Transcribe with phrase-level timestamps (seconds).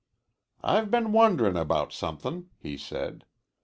[0.63, 3.23] "I've been wonderin' about somethin'," he said.